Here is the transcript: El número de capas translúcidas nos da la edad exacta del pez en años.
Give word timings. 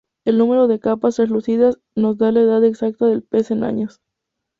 El 0.25 0.39
número 0.39 0.67
de 0.67 0.79
capas 0.79 1.17
translúcidas 1.17 1.77
nos 1.93 2.17
da 2.17 2.31
la 2.31 2.39
edad 2.41 2.63
exacta 2.65 3.05
del 3.05 3.21
pez 3.21 3.51
en 3.51 3.63
años. 3.63 3.99